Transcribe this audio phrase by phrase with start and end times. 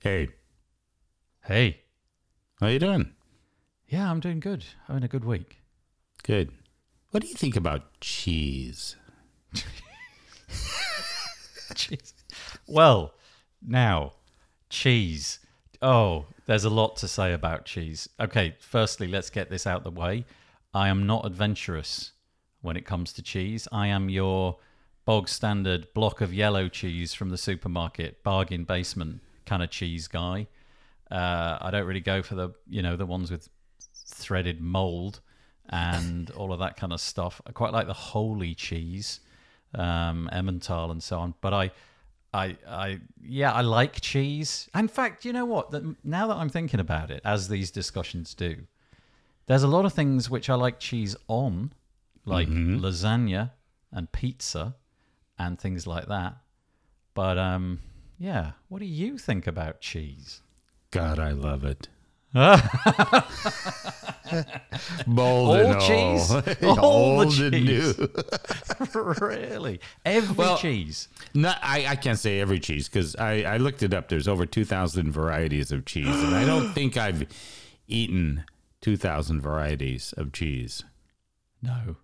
[0.00, 0.28] Hey,
[1.44, 1.80] Hey.
[2.60, 3.14] how you doing?
[3.88, 4.64] Yeah, I'm doing good.
[4.86, 5.58] Having a good week.
[6.22, 6.52] Good.
[7.10, 8.96] What do you think about cheese?
[11.74, 12.14] Cheese.
[12.66, 13.14] Well,
[13.60, 14.12] now,
[14.68, 15.40] cheese.
[15.80, 18.08] Oh, there's a lot to say about cheese.
[18.20, 20.24] Okay, firstly, let's get this out the way.
[20.74, 22.12] I am not adventurous
[22.60, 23.66] when it comes to cheese.
[23.72, 24.58] I am your
[25.04, 30.46] bog standard block of yellow cheese from the supermarket, bargain basement kind of cheese guy.
[31.10, 33.48] Uh, I don't really go for the, you know, the ones with
[34.06, 35.20] threaded mold
[35.70, 37.40] and all of that kind of stuff.
[37.46, 39.20] I quite like the holy cheese,
[39.74, 41.34] um, Emmental and so on.
[41.40, 41.70] But I,
[42.34, 44.68] I, I, yeah, I like cheese.
[44.74, 45.70] In fact, you know what?
[45.70, 48.56] That now that I'm thinking about it, as these discussions do,
[49.46, 51.72] there's a lot of things which I like cheese on,
[52.26, 53.52] like lasagna
[53.90, 54.74] and pizza
[55.38, 56.36] and things like that.
[57.14, 57.80] But um,
[58.18, 60.40] yeah, what do you think about cheese?
[60.90, 61.88] God, I love it.
[65.06, 65.80] Bold All and all.
[65.80, 66.30] cheese?
[66.78, 67.98] All the cheese.
[67.98, 69.14] new.
[69.26, 69.80] really?
[70.04, 71.08] Every Well- cheese.
[71.34, 74.08] No, I, I can't say every cheese because I, I looked it up.
[74.08, 77.26] There's over 2,000 varieties of cheese, and I don't think I've
[77.86, 78.44] eaten
[78.82, 80.84] 2,000 varieties of cheese.
[81.62, 81.96] No.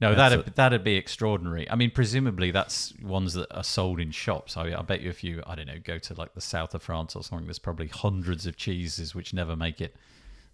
[0.00, 1.70] No, That's that'd that'd be extraordinary.
[1.70, 4.56] I mean, presumably that's ones that are sold in shops.
[4.56, 6.82] I, I bet you if you, I don't know, go to like the south of
[6.82, 9.94] France or something, there's probably hundreds of cheeses which never make it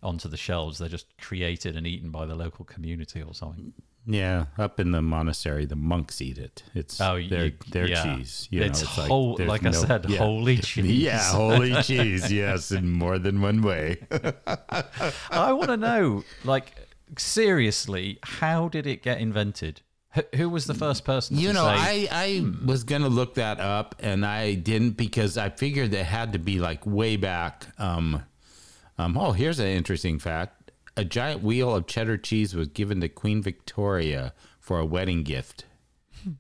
[0.03, 0.79] onto the shelves.
[0.79, 3.73] They're just created and eaten by the local community or something.
[4.07, 6.63] Yeah, up in the monastery, the monks eat it.
[6.75, 8.17] It's Oh, their, you- their yeah.
[8.17, 8.47] cheese.
[8.51, 10.19] You It's know, whole- there's like I said, yeah.
[10.19, 10.85] holy cheese.
[11.03, 12.31] Yeah, holy cheese.
[12.33, 13.99] Yes, in more than one way.
[15.31, 16.73] I want to know, like,
[17.19, 19.83] seriously, how did it get invented?
[20.35, 23.61] Who, was the first person You know, say, I, I was going to look that
[23.61, 27.69] up and I didn't because I figured it had to be like way back.
[27.79, 28.25] Um,
[28.99, 30.73] um, oh, here's an interesting fact.
[30.97, 35.65] A giant wheel of cheddar cheese was given to Queen Victoria for a wedding gift.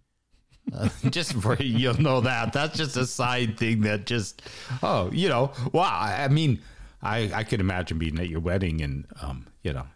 [0.72, 4.42] Uh, just for you'll know that that's just a side thing that just
[4.84, 6.60] oh you know wow I I mean
[7.02, 9.86] I I could imagine being at your wedding and um you know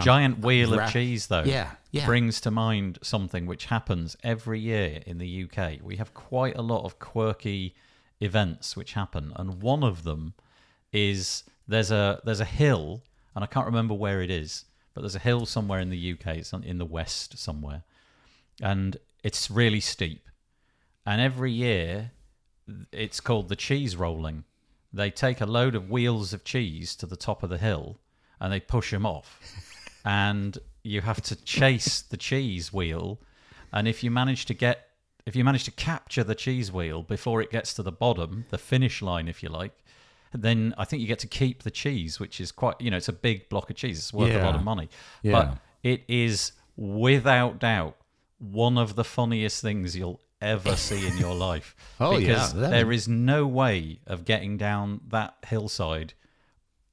[0.00, 2.06] giant wheel ra- of cheese though Yeah, yeah.
[2.06, 5.78] brings to mind something which happens every year in the UK.
[5.82, 7.74] We have quite a lot of quirky
[8.20, 10.34] events which happen and one of them
[10.92, 13.02] is there's a there's a hill
[13.34, 16.38] and I can't remember where it is, but there's a hill somewhere in the UK,
[16.38, 17.84] it's in the west somewhere.
[18.60, 20.28] And it's really steep.
[21.06, 22.10] And every year
[22.92, 24.44] it's called the cheese rolling.
[24.92, 27.98] They take a load of wheels of cheese to the top of the hill
[28.40, 29.38] and they push them off.
[30.04, 33.20] And you have to chase the cheese wheel.
[33.72, 34.88] And if you manage to get,
[35.26, 38.58] if you manage to capture the cheese wheel before it gets to the bottom, the
[38.58, 39.72] finish line, if you like,
[40.32, 43.08] then I think you get to keep the cheese, which is quite, you know, it's
[43.08, 43.98] a big block of cheese.
[43.98, 44.88] It's worth a lot of money.
[45.22, 45.32] Yeah.
[45.32, 47.96] But it is without doubt
[48.38, 51.76] one of the funniest things you'll ever see in your life.
[52.00, 56.14] Oh, yeah, because that- there is no way of getting down that hillside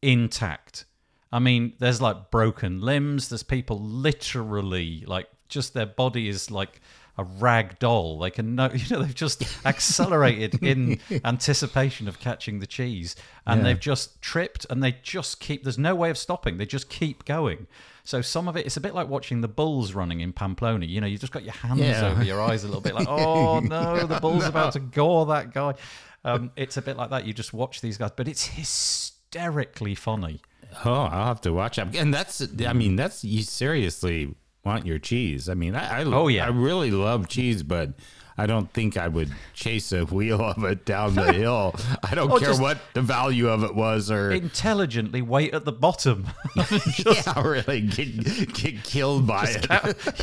[0.02, 0.86] intact.
[1.32, 3.30] I mean, there's like broken limbs.
[3.30, 6.82] There's people literally like just their body is like
[7.18, 8.20] a rag doll.
[8.20, 13.60] They can know, you know, they've just accelerated in anticipation of catching the cheese, and
[13.60, 13.64] Yeah.
[13.66, 15.64] they've just tripped, and they just keep.
[15.64, 16.58] There's no way of stopping.
[16.58, 17.68] They just keep going.
[18.04, 20.86] So some of it, it's a bit like watching the bulls running in Pamplona.
[20.86, 22.08] You know, you've just got your hands Yeah.
[22.10, 25.54] over your eyes a little bit, like, oh no, the bull's about to gore that
[25.54, 25.74] guy.
[26.24, 27.26] Um, it's a bit like that.
[27.26, 30.42] You just watch these guys, but it's hysterically funny.
[30.86, 31.96] Oh, I'll have to watch it.
[31.96, 35.50] And that's, I mean, that's you seriously want your cheese.
[35.50, 36.46] I mean, I, I Oh, yeah.
[36.46, 37.94] I really love cheese, but
[38.38, 41.74] I don't think I would chase a wheel of it down the hill.
[42.04, 46.28] I don't care what the value of it was, or Intelligently wait at the bottom.
[46.56, 49.68] just, yeah, really get get killed by it.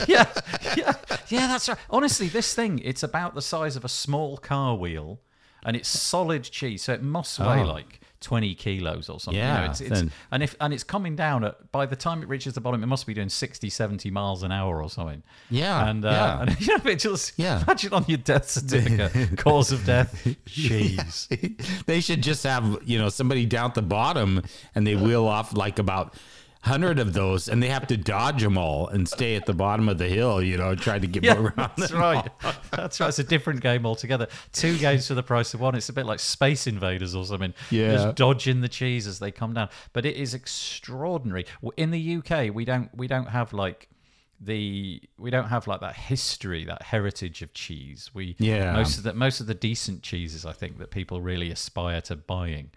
[0.09, 0.31] yeah,
[0.77, 0.93] yeah,
[1.29, 1.47] yeah.
[1.49, 1.79] That's right.
[1.91, 5.19] Honestly, this thing it's about the size of a small car wheel,
[5.65, 7.67] and it's solid cheese, so it must weigh Oh.
[7.67, 9.41] like twenty kilos or something.
[9.41, 12.29] you know, it's, it's, and if and it's coming down at by the time it
[12.29, 15.23] reaches the bottom, it must be doing 60, 70 miles an hour or something.
[15.51, 16.41] Yeah, and uh, yeah.
[16.43, 17.63] and you know, it just Yeah.
[17.63, 21.29] imagine on your death certificate, cause of death, cheese.
[21.87, 24.43] they should just have you know somebody down at the bottom,
[24.75, 26.15] and they wheel off like about.
[26.65, 29.89] Hundred of those, and they have to dodge them all and stay at the bottom
[29.89, 30.43] of the hill.
[30.43, 31.71] You know, try to get Yeah, around.
[31.77, 32.29] that's right.
[32.71, 33.09] That's right.
[33.09, 34.29] It's a different game altogether.
[34.53, 35.75] Two games for the price of one.
[35.75, 37.53] It's a bit like Space Invaders or something.
[37.71, 37.93] Yeah.
[37.93, 39.69] just dodging the cheese as they come down.
[39.93, 41.45] But it is extraordinary.
[41.77, 43.89] In the UK, we don't we don't have like
[44.41, 48.11] the we don't have like that history, that heritage of cheese.
[48.15, 48.73] We Yeah.
[48.73, 52.17] most of the most of the decent cheeses I think that people really aspire to
[52.17, 52.71] buying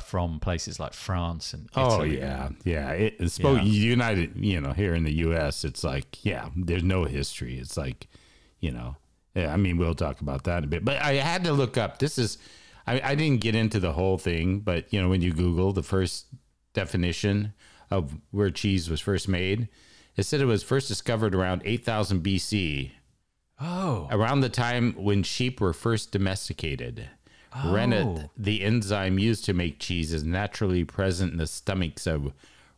[0.00, 2.18] from places like France and Oh Italy.
[2.18, 2.90] yeah, yeah.
[2.90, 3.60] It, it's Yeah.
[3.62, 4.32] United.
[4.36, 7.58] You know, here in the U.S., it's like yeah, there's no history.
[7.58, 8.08] It's like,
[8.60, 8.96] you know,
[9.34, 9.52] yeah.
[9.52, 10.84] I mean, we'll talk about that a bit.
[10.84, 11.98] But I had to look up.
[12.00, 12.38] This is,
[12.86, 15.82] I, I didn't get into the whole thing, but you know, when you Google the
[15.82, 16.26] first
[16.74, 17.52] definition
[17.90, 19.68] of where cheese was first made,
[20.16, 22.90] it said it was first discovered around 8000 BC,
[23.60, 27.08] Oh, around the time when sheep were first domesticated.
[27.64, 28.30] Rennet, Oh.
[28.36, 32.32] the enzyme used to make cheese, is naturally present in the stomachs of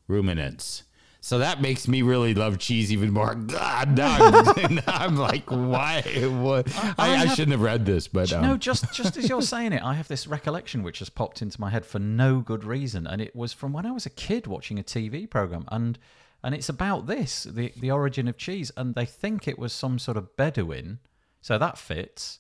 [0.07, 0.85] ruminants.
[1.21, 3.35] So that makes me really love cheese even more.
[3.57, 6.01] God, now I'm, now I'm like, why?
[6.41, 6.69] What?
[6.99, 9.73] I, I, have- shouldn't have read this, but um, no, just just as you're saying
[9.73, 13.07] it, I have this recollection which has popped into my head for no good reason,
[13.07, 15.99] and it was from when I was a kid watching a TV program, and
[16.43, 19.99] and it's about this, the the origin of cheese, and they think it was some
[19.99, 21.01] sort of Bedouin,
[21.43, 22.39] so that fits.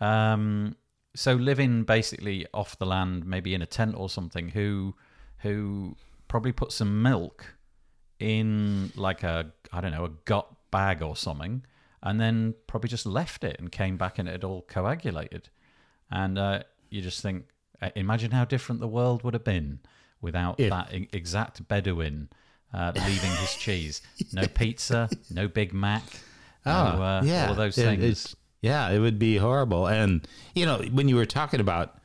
[0.00, 0.76] Um,
[1.14, 4.94] so living basically off the land, maybe in a tent or something, who
[5.38, 5.96] who
[6.28, 7.54] probably put some milk
[8.18, 11.64] in like a I don't know a gut bag or something,
[12.02, 15.48] and then probably just left it and came back and it had all coagulated.
[16.10, 17.44] And uh, you just think,
[17.80, 19.78] uh, imagine how different the world would have been
[20.20, 22.28] without that exact Bedouin
[22.74, 24.02] uh, leaving his cheese.
[24.32, 26.02] No pizza, no Big Mac,
[26.66, 27.44] no, Oh, uh, yeah.
[27.46, 28.02] all of those things.
[28.04, 29.86] it's- yeah, it would be horrible.
[29.86, 31.98] And, you know, when you were talking about,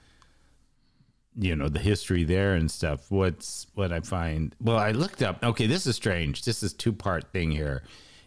[1.37, 5.43] you know, the history there and stuff, what's what I find, well, I looked up,
[5.43, 6.43] okay, this is strange.
[6.43, 7.83] This is two part thing here.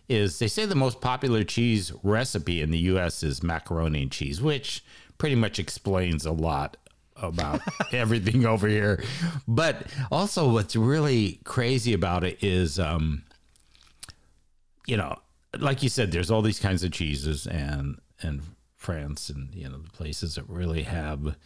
[0.08, 3.22] Is they say the most popular cheese recipe in the U.S.
[3.22, 4.82] is macaroni and cheese, which
[5.18, 6.78] pretty much explains a lot
[7.16, 7.60] about
[7.92, 9.02] everything over here.
[9.46, 13.24] But also, what's really crazy about it is, um,
[14.86, 15.18] you know,
[15.58, 18.42] like you said, there's all these kinds of cheeses and and
[18.76, 21.36] France and you know the places that really have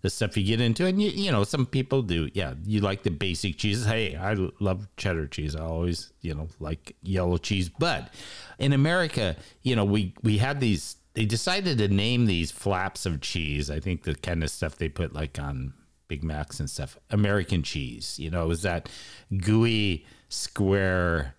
[0.00, 2.30] the stuff you get into, and you you know some people do.
[2.32, 3.84] Yeah, you like the basic cheeses.
[3.84, 5.56] Hey, I love cheddar cheese.
[5.56, 8.12] I always you know like yellow cheese, but
[8.58, 10.96] in America, you know we we had these.
[11.14, 13.70] They decided to name these flaps of cheese.
[13.70, 15.72] I think the kind of stuff they put like on
[16.06, 16.96] Big Macs and stuff.
[17.10, 18.18] American cheese.
[18.18, 18.88] You know, it was that
[19.36, 21.34] gooey square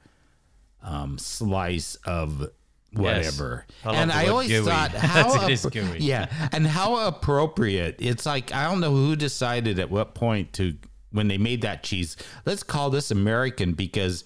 [0.83, 2.49] um, slice of
[2.93, 3.65] whatever.
[3.83, 4.65] I and I always gooey.
[4.65, 7.97] thought how appro- yeah, and how appropriate.
[7.99, 10.75] It's like I don't know who decided at what point to
[11.11, 12.17] when they made that cheese.
[12.45, 14.23] Let's call this American because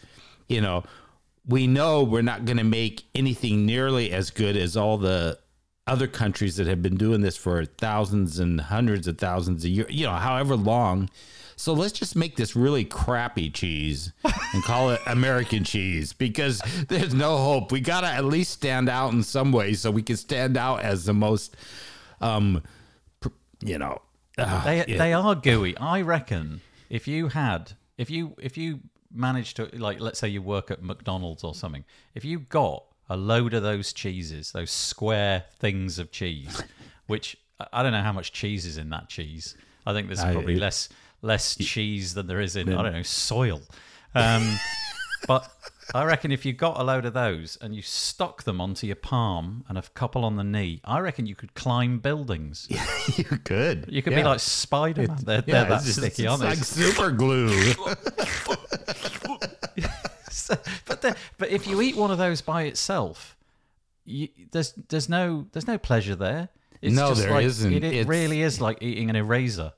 [0.47, 0.83] you know
[1.47, 5.37] we know we're not going to make anything nearly as good as all the
[5.85, 9.91] other countries that have been doing this for thousands and hundreds of thousands of years,
[9.91, 11.09] you know, however long.
[11.55, 17.13] So let's just make this really crappy cheese and call it American cheese because there's
[17.13, 17.71] no hope.
[17.71, 20.81] We got to at least stand out in some way so we can stand out
[20.81, 21.55] as the most,
[22.21, 22.61] um,
[23.19, 23.29] pr-
[23.63, 24.01] you know,
[24.37, 25.77] uh, They they are gooey.
[25.77, 28.79] I reckon if you had if you if you
[29.13, 31.85] managed to like let's say you work at McDonald's or something,
[32.15, 36.63] if you got a load of those cheeses, those square things of cheese,
[37.07, 39.55] which I- I don't know how much cheese is in that cheese.
[39.85, 40.89] I think there's I- probably less
[41.23, 43.61] less cheese than there is in I don't know soil.
[44.13, 44.57] Um,
[45.27, 45.49] but
[45.93, 48.95] I reckon if you got a load of those and you stuck them onto your
[48.95, 52.67] palm and a couple on the knee, I reckon you could climb buildings.
[53.17, 53.85] you could.
[53.89, 54.19] You could Yeah.
[54.19, 55.17] be like Spider Man.
[55.23, 57.49] They're, Yeah, they're that just- sticky, it's aren't like super glue.
[60.29, 63.35] So- but the, but if you eat one of those by itself,
[64.05, 66.49] you, there's there's no there's no pleasure there.
[66.81, 67.71] It's No, just there like, isn't.
[67.73, 69.71] It, it really is like eating an eraser.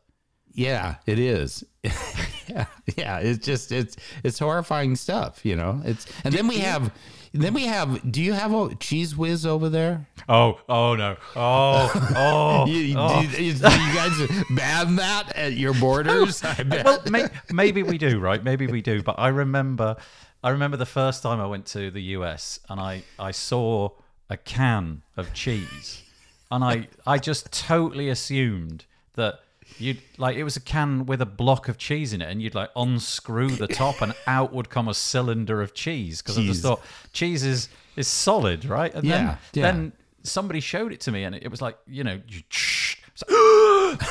[0.55, 1.65] Yeah, it is.
[1.83, 3.19] yeah, yeah.
[3.19, 5.81] It's just it's it's horrifying stuff, you know.
[5.83, 6.91] It's and then we have
[7.33, 8.09] then we have.
[8.09, 10.07] Do you have a Cheez Whiz over there?
[10.29, 12.65] Oh oh no oh oh.
[12.67, 13.21] You, oh.
[13.21, 16.41] do, you, do you guys ban that at your borders?
[16.85, 18.41] Well, may, maybe we do, right?
[18.41, 19.03] Maybe we do.
[19.03, 19.97] But I remember,
[20.41, 23.89] I remember the first time I went to the US and I, I saw
[24.29, 26.01] a can of cheese,
[26.49, 28.85] and I, I just totally assumed
[29.15, 29.39] that
[29.77, 32.55] you'd like it was a can with a block of cheese in it, and you'd
[32.55, 36.55] like unscrew the top, and out would come a cylinder of cheese because I just
[36.57, 36.61] Cheese.
[36.63, 36.81] thought
[37.13, 38.93] cheese is is solid, right?
[38.93, 39.71] And Yeah, then yeah.
[39.71, 39.91] then
[40.23, 42.19] somebody showed it to me, and it was like you know.
[42.27, 44.01] You, it's like,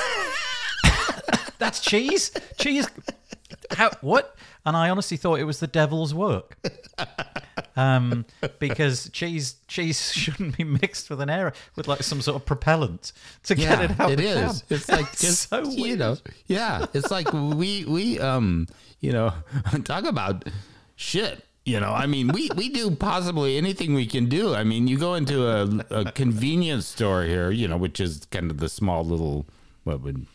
[1.59, 2.31] that's cheese.
[2.59, 2.89] Cheese.
[3.71, 3.91] How?
[4.01, 4.37] What?
[4.67, 6.57] And I honestly thought it was the devil's work.
[7.77, 8.25] Um,
[8.61, 13.13] because cheese cheese shouldn't be mixed with an air with like some sort of propellant
[13.45, 14.13] to get it out.
[14.13, 14.63] it the is.
[14.63, 14.77] can.
[14.77, 15.99] It's like just so you weird.
[15.99, 16.17] know.
[16.47, 18.67] Yeah, it's like we we um
[19.01, 19.33] you know
[19.85, 20.45] talk about
[20.97, 21.45] shit.
[21.67, 24.55] You know, I mean, we, we do possibly anything we can do.
[24.55, 25.65] I mean, you go into a,
[26.03, 29.47] a convenience store here, you know, which is kind of the small little,
[29.85, 30.27] what would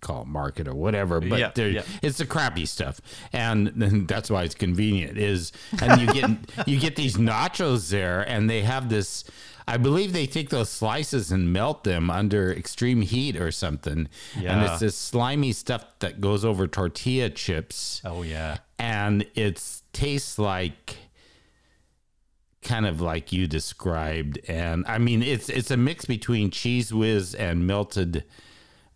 [0.00, 1.82] call it market or whatever, but Yeah, yeah.
[2.02, 3.00] it's the crappy stuff,
[3.32, 5.18] and then that's why it's convenient.
[5.18, 5.52] Is
[5.82, 6.30] and you get
[6.68, 9.24] you get these nachos there, and they have this.
[9.68, 14.62] I believe they take those slices and melt them under extreme heat or something, and
[14.64, 18.58] it's this slimy stuff that goes over tortilla chips Oh yeah.
[18.78, 19.60] and it
[19.92, 20.96] tastes like
[22.62, 27.32] kind of like you described and i mean it's it's a mix between Cheez Whiz
[27.34, 28.24] and melted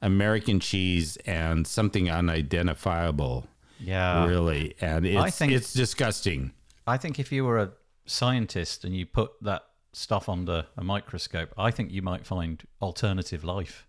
[0.03, 3.47] american cheese and something unidentifiable
[3.79, 4.27] Yeah.
[4.27, 6.53] really and it's think- it's disgusting
[6.87, 7.71] I think if you were a
[8.07, 13.45] scientist and you put that stuff under a microscope, I think you might find alternative
[13.45, 13.87] life.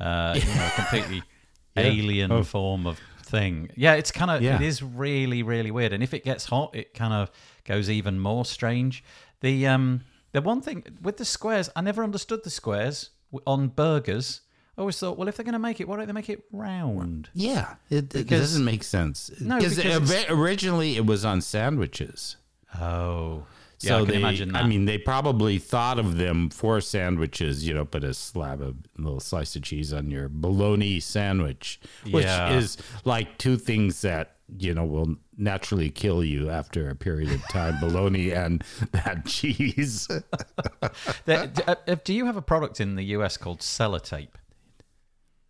[0.00, 1.22] Uh, you know, a completely
[1.76, 3.68] alien form of thing.
[3.76, 4.54] Yeah, it's kind of Yeah.
[4.56, 5.92] it is really really weird.
[5.92, 7.30] And if it gets hot, it kind of
[7.64, 9.04] goes even more strange.
[9.40, 13.10] The um the one thing with the squares, I never understood the squares
[13.46, 14.40] on burgers.
[14.76, 16.44] I always thought, well, if they're going to make it, why don't they make it
[16.50, 17.28] round?
[17.34, 22.36] yeah it, it doesn't make sense No, because ori- originally it was on sandwiches
[22.80, 23.44] Oh,
[23.80, 24.62] yeah, So I they, imagine that.
[24.64, 27.66] I mean, they probably thought of them for sandwiches.
[27.68, 32.24] You know, put a slab of little slice of cheese on your bologna sandwich, which
[32.24, 32.56] Yeah.
[32.56, 37.42] is like two things that you know will naturally kill you after a period of
[37.48, 40.08] time: bologna and that cheese.
[41.24, 44.28] There- uh, do you have a product in the US called sellotape?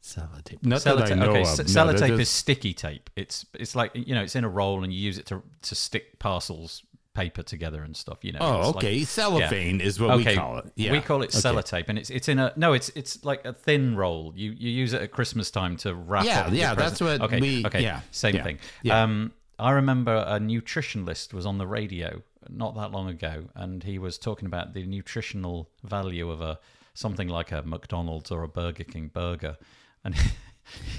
[0.03, 0.65] Sellotape.
[0.65, 1.19] Not that I Sellotape.
[1.19, 1.47] know Okay, of.
[1.47, 3.09] s- No, sellotape that is sticky tape.
[3.17, 5.75] It's it's like you know it's in a roll and you use it to to
[5.75, 6.83] stick parcels
[7.15, 8.19] paper together and stuff.
[8.25, 8.39] You know.
[8.41, 9.05] Oh, It's like- okay.
[9.05, 10.73] Cellophane is what okay, we call it.
[10.77, 10.93] Yeah.
[10.93, 11.39] we call it Okay.
[11.39, 14.33] sellotape, and it's it's in a no, it's it's like a thin roll.
[14.35, 16.25] You you use it at Christmas time to wrap.
[16.25, 18.59] Yeah, yeah, that's what okay, we- Okay, yeah, same yeah, thing.
[18.83, 19.03] yeah.
[19.03, 24.01] Um, I remember a nutritionist was on the radio not that long ago, and he
[24.01, 26.59] was talking about the nutritional value of a
[26.95, 29.57] something like a McDonald's or a Burger King burger,
[30.05, 30.15] and.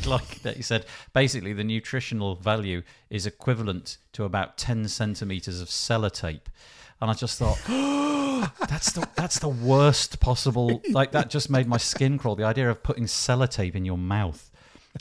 [0.06, 5.68] like that he said basically the nutritional value is equivalent to about 10 centimeters of
[5.68, 6.42] sellotape
[7.02, 7.58] and i just thought
[8.70, 12.70] that's the that's the worst possible like that just made my skin crawl the idea
[12.70, 14.52] of putting sellotape in your mouth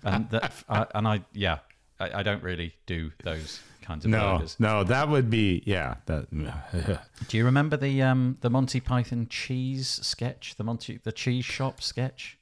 [0.04, 1.58] and that I, and i yeah
[2.02, 5.96] I, I don't really do those kinds of No, burgers no, that would be yeah.
[6.06, 6.30] That
[7.28, 11.80] do you remember the um the monty python cheese sketch the monty the cheese shop
[11.82, 12.38] sketch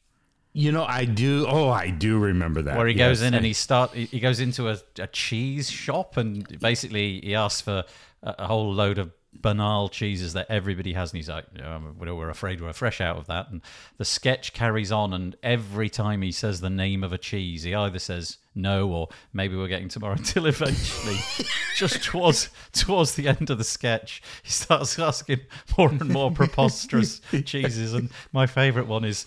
[0.53, 1.47] you know, I do.
[1.49, 2.77] Oh, I do remember that.
[2.77, 6.59] where he goes in and he start he goes into a, a cheese shop and
[6.61, 7.85] basically he asks for
[8.23, 12.15] a, a whole load of banal cheeses that everybody has and he's like "No, we're
[12.15, 13.63] we're afraid we're fresh out of that and
[13.97, 17.73] the sketch carries on and every time he says the name of a cheese he
[17.73, 21.17] either says no or maybe we're getting tomorrow until eventually
[21.77, 25.41] just towards towards the end of the sketch he starts asking
[25.79, 29.27] more and more preposterous cheeses and my favorite one is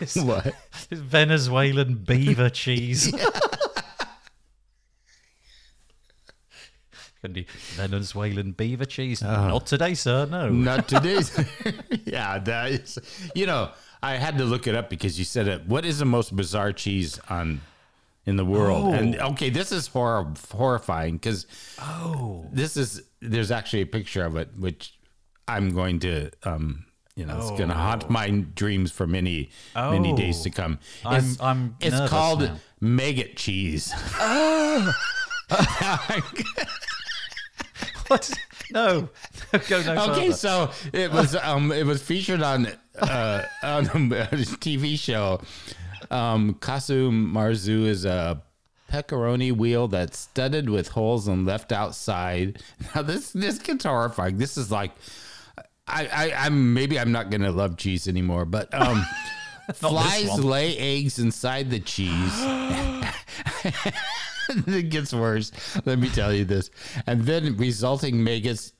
[0.16, 0.54] what?
[0.90, 3.12] it's Venezuelan beaver cheese.
[7.22, 7.44] Can do
[7.76, 9.22] Venezuelan beaver cheese?
[9.22, 10.26] Not today, sir.
[10.26, 10.48] No.
[10.48, 11.20] Not today.
[12.04, 12.98] yeah, that is.
[13.34, 13.70] You know,
[14.02, 15.64] I had to look it up because you said it.
[15.66, 17.60] What is the most bizarre cheese on
[18.26, 18.86] in the world?
[18.86, 18.92] Oh.
[18.92, 21.46] And okay, this is horror, horrifying because
[21.80, 23.02] Oh, this is.
[23.20, 24.98] There's actually a picture of it, which
[25.46, 26.30] I'm going to.
[26.42, 30.16] um you know, it's going to haunt my dreams for many, many Oh.
[30.16, 30.78] days to come.
[31.04, 32.56] I'm- It's, I'm it's nervous called now.
[32.80, 33.92] maggot cheese.
[38.08, 38.30] what?
[38.72, 39.08] No.
[39.68, 40.32] Go no Okay, further.
[40.32, 43.88] so it was um it was featured on uh on a
[44.62, 45.40] TV show.
[46.10, 48.42] Um Casu Marzu is a
[48.88, 52.62] pecorino wheel that's studded with holes and left outside.
[52.94, 54.38] Now this this gets horrifying.
[54.38, 54.92] This is like
[55.92, 59.04] I, I I'm maybe I'm not gonna love cheese anymore, but um
[59.74, 62.32] flies lay eggs inside the cheese.
[64.66, 65.52] it gets worse.
[65.84, 66.70] Let me tell you this.
[67.06, 68.72] And then resulting maggots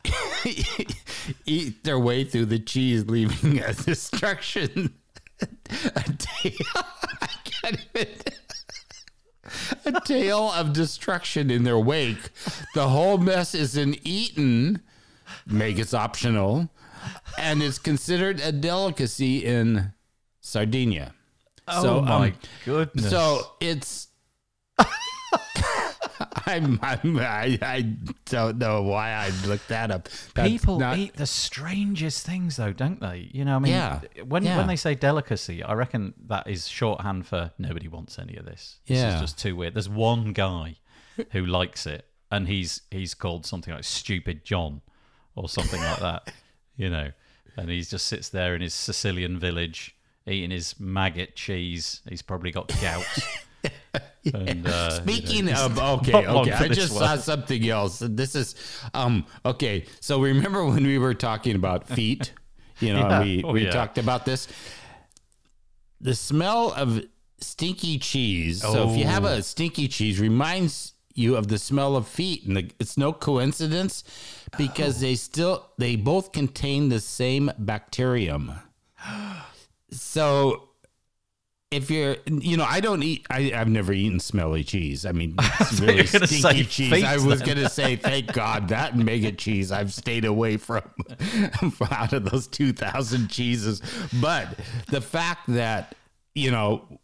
[1.47, 4.95] eat their way through the cheese, leaving a destruction.
[5.41, 6.53] A tail.
[7.21, 8.09] I can't even.
[9.85, 12.31] A tale of destruction in their wake.
[12.75, 14.83] The whole mess isn't eaten.
[15.47, 16.69] Maggots optional,
[17.39, 19.93] and it's considered a delicacy in
[20.41, 21.15] Sardinia.
[21.69, 23.11] Oh my um, goodness.
[23.11, 24.09] so it's.
[26.47, 27.83] I'm, I'm I, I
[28.27, 30.09] don't know why I looked that up.
[30.35, 33.31] That's People not- eat the strangest things, though, don't they?
[33.33, 34.57] You know, I mean, Yeah, when yeah.
[34.57, 38.79] when they say delicacy, I reckon that is shorthand for nobody wants any of this.
[38.87, 39.15] This Yeah.
[39.15, 39.75] is just too weird.
[39.75, 40.77] There's one guy
[41.31, 44.83] who likes it, and he's he's called something like Stupid John
[45.35, 46.33] or something like that,
[46.77, 47.11] you know,
[47.57, 49.95] and he just sits there in his Sicilian village
[50.27, 52.01] eating his maggot cheese.
[52.09, 53.05] He's probably got gout.
[54.35, 57.03] And, uh, Speaking you know, of okay, okay, I just one.
[57.03, 57.99] saw something else.
[57.99, 58.55] This is
[58.95, 59.85] um okay.
[60.01, 62.33] So remember when we were talking about feet?
[62.79, 63.21] You know, Yeah.
[63.23, 63.71] we Oh, we yeah.
[63.73, 64.47] talked about this.
[66.01, 67.03] The smell of
[67.41, 68.63] stinky cheese.
[68.63, 69.29] So if you have Oh.
[69.39, 74.05] a stinky cheese, reminds you of the smell of feet, and the, it's no coincidence
[74.57, 78.53] because they still they both contain the same bacterium.
[79.95, 80.71] So
[81.73, 83.27] if you're, you know, I don't eat.
[83.31, 85.07] I, I've never eaten smelly cheese.
[85.07, 87.03] I mean, it's really stinky cheese.
[87.03, 90.83] I was gonna say, thank God that mega cheese I've stayed away from,
[91.73, 93.81] from out of those two thousand cheeses.
[94.21, 95.95] But the fact that
[96.35, 97.01] you know.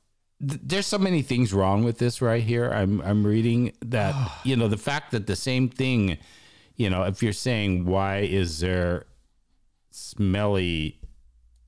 [0.47, 2.69] Th- There's so many things wrong with this right here.
[2.71, 4.15] I'm I'm reading that
[4.45, 6.19] you know the fact that the same thing,
[6.77, 9.07] you know, if you're saying why is there
[9.91, 11.01] smelly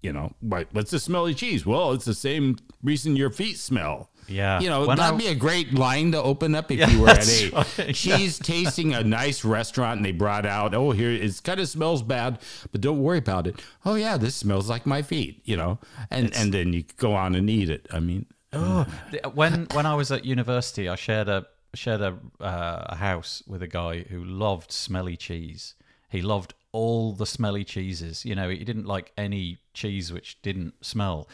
[0.02, 1.66] you know, what, what's the smelly cheese?
[1.66, 4.08] Well, it's the same reason your feet smell.
[4.28, 4.58] Yeah.
[4.58, 7.00] You know, When that'd I- be a great line to open up if Yeah, you
[7.02, 7.94] were at a right.
[7.94, 12.02] cheese tasting a nice restaurant and they brought out, oh, here it kind of smells
[12.02, 12.38] bad,
[12.72, 13.60] but don't worry about it.
[13.84, 15.78] Oh yeah, this smells like my feet, you know,
[16.10, 17.86] and and then you go on and eat it.
[17.92, 18.86] I mean, Oh,
[19.34, 23.62] when when I was at university, I shared a shared a, uh, a house with
[23.62, 25.74] a guy who loved smelly cheese.
[26.08, 28.24] He loved all the smelly cheeses.
[28.24, 31.28] You know, he didn't like any cheese which didn't smell.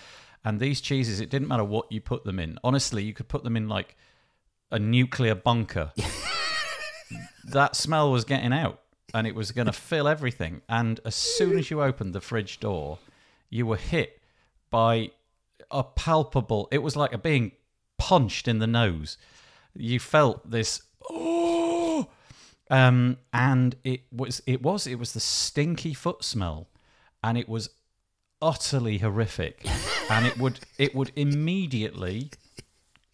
[0.44, 2.58] And these cheeses, it didn't matter what you put them in.
[2.62, 3.96] Honestly, you could put them in like
[4.70, 5.92] a nuclear bunker.
[7.44, 8.80] that smell was getting out
[9.14, 10.62] and it was going to fill everything.
[10.68, 12.98] And as soon as you opened the fridge door,
[13.50, 14.20] you were hit
[14.70, 15.10] by
[15.70, 17.52] a palpable, it was like a being
[17.98, 19.16] punched in the nose.
[19.74, 22.08] You felt this, oh,
[22.70, 26.68] um, and it was, it was, it was the stinky foot smell,
[27.22, 27.70] and it was
[28.40, 29.66] utterly horrific,
[30.10, 32.30] and it would, it would immediately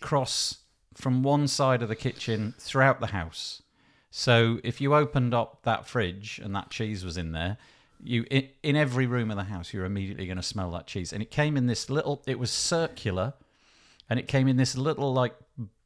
[0.00, 0.59] cross
[0.94, 3.62] from one side of the kitchen throughout the house.
[4.11, 7.57] So if you opened up that fridge and that cheese was in there,
[8.02, 11.12] you in, in every room of the house, you're immediately going to smell that cheese.
[11.12, 12.22] And it came in this little.
[12.26, 13.34] It was circular,
[14.10, 15.34] and it came in this little like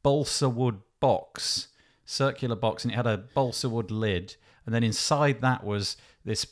[0.02, 1.68] balsa wood box,
[2.04, 4.36] circular box, and it had a balsa wood lid.
[4.64, 6.46] And then inside that was this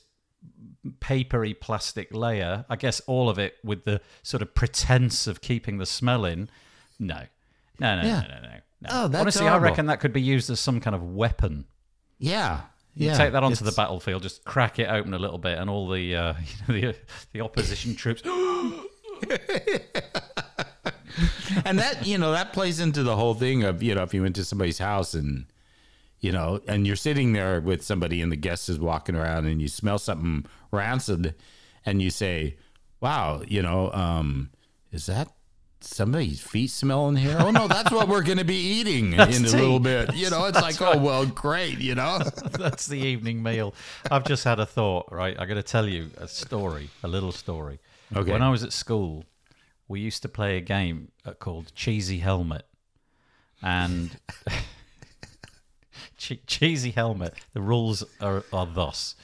[1.01, 2.65] papery plastic layer.
[2.69, 6.49] I guess all of it with the sort of pretense of keeping the smell in.
[6.99, 7.23] No,
[7.79, 8.21] no, no, Yeah.
[8.21, 8.49] no, no, no.
[8.83, 8.89] no.
[8.91, 9.67] Oh, that's Honestly, horrible.
[9.67, 11.65] I reckon that could be used as some kind of weapon.
[12.19, 12.61] yeah,
[12.95, 13.17] yeah.
[13.17, 16.15] Take that onto the battlefield, just crack it open a little bit, and all the
[16.15, 16.35] uh,
[16.69, 16.97] you know, the
[17.33, 18.23] the opposition troops.
[21.65, 24.23] and that you know that plays into the whole thing of you know if you
[24.23, 25.47] went to somebody's house and
[26.21, 29.63] you know and you're sitting there with somebody and the guest is walking around and
[29.63, 31.35] you smell something rancid
[31.87, 32.57] and you say
[33.01, 34.51] wow you know um
[34.91, 35.29] is that
[35.85, 39.27] somebody's feet smelling here oh no that's what we're going to be eating in a
[39.27, 39.39] tea.
[39.41, 42.19] little bit you know it's like oh well great you know
[42.59, 43.75] That's the evening meal.
[44.11, 45.09] I've just had a thought.
[45.11, 47.81] Right, I'm going to tell you a story, a little story.
[48.15, 48.33] Okay.
[48.33, 49.25] When I was at school,
[49.89, 52.67] we used to play a game uh, called Cheesy Helmet,
[53.63, 54.19] and
[56.17, 57.35] che- Cheesy Helmet.
[57.53, 59.15] The rules are, are thus: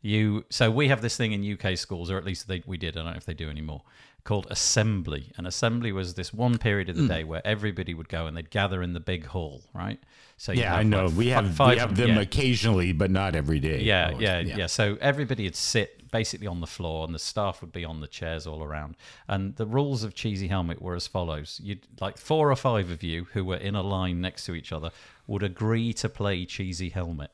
[0.00, 0.44] you.
[0.48, 2.96] So we have this thing in UK schools, or at least they, we did.
[2.96, 3.82] I don't know if they do anymore.
[4.24, 7.08] Called assembly, and assembly was this one period of the hmm.
[7.08, 9.98] day where everybody would go and they'd gather in the big hall, right?
[10.36, 12.20] So yeah i know like, we fi- have we have them yeah.
[12.20, 14.22] occasionally but not every day Yeah, always.
[14.22, 17.84] yeah, yeah, So everybody would sit basically on the floor, and the staff would be
[17.84, 18.96] on the chairs all around.
[19.28, 23.02] And the rules of Cheesy Helmet were as follows: you'd like four or five of
[23.02, 24.90] you who were in a line next to each other
[25.26, 27.30] would agree to play Cheesy Helmet,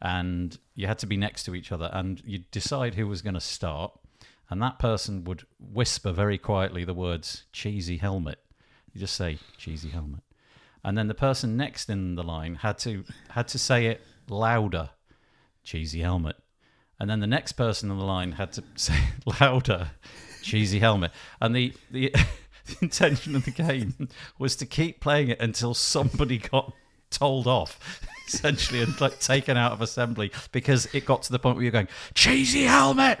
[0.00, 3.34] and you had to be next to each other, and you'd decide who was going
[3.34, 3.92] to start,
[4.54, 8.38] and that person would whisper very quietly the words "Cheesy Helmet."
[8.92, 10.22] You just say "Cheesy Helmet."
[10.84, 14.90] And then the person next in the line had to had to say it louder
[15.64, 16.36] cheesy helmet.
[17.00, 18.98] And then the next person in the line had to say
[19.40, 19.90] louder,
[20.42, 21.10] cheesy helmet.
[21.40, 22.14] And the, the,
[22.66, 26.72] the intention of the game was to keep playing it until somebody got
[27.10, 31.56] told off, essentially, and like taken out of assembly because it got to the point
[31.56, 33.18] where you're going, cheesy helmet.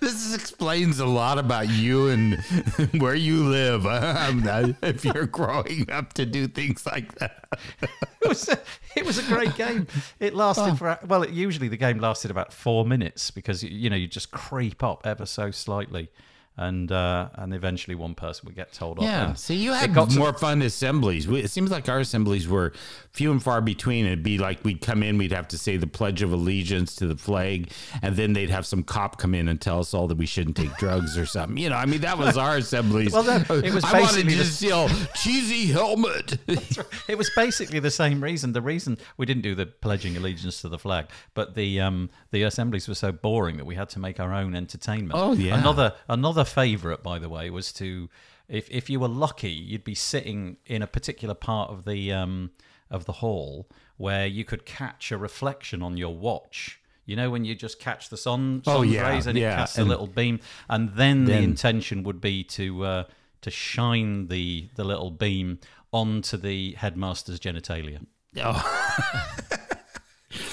[0.00, 2.40] This explains a lot about you and
[2.98, 3.84] where you live.
[4.82, 7.48] If you're growing up to do things like that,
[8.22, 8.58] It was a,
[8.96, 9.86] it was a great game.
[10.18, 10.76] It lasted oh.
[10.76, 11.22] for well.
[11.22, 15.06] It, usually the game lasted about four minutes because you know you just creep up
[15.06, 16.08] ever so slightly,
[16.56, 19.04] and uh, and eventually one person would get told off.
[19.04, 19.34] Yeah.
[19.34, 21.26] See, you had got to- more fun assemblies.
[21.26, 22.72] We, it seems like our assemblies were
[23.12, 24.06] few and far between.
[24.06, 27.06] It'd be like we'd come in, we'd have to say the Pledge of Allegiance to
[27.06, 27.70] the flag,
[28.02, 30.56] and then they'd have some cop come in and tell us all that we shouldn't
[30.56, 31.56] take drugs or something.
[31.56, 33.12] You know, I mean, that was our assemblies.
[33.12, 36.38] Well, no, it was I wanted to the- yell cheesy helmet.
[37.08, 38.52] it was basically the same reason.
[38.52, 42.42] The reason we didn't do the pledging allegiance to the flag, but the um, the
[42.44, 45.12] assemblies were so boring that we had to make our own entertainment.
[45.14, 45.58] Oh, yeah.
[45.58, 48.08] Another another favourite, by the way, was to
[48.48, 52.50] if if you were lucky, you'd be sitting in a particular part of the um,
[52.90, 56.80] of the hall where you could catch a reflection on your watch.
[57.06, 59.56] You know when you just catch the sun, Oh, sun's yeah, rays and yeah, it
[59.56, 63.04] casts a little beam, and then, the intention would be to uh,
[63.42, 65.58] to shine the the little beam
[65.92, 68.04] onto the headmaster's genitalia.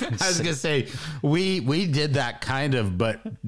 [0.02, 0.88] I was gonna say
[1.22, 3.22] we we did that kind of, but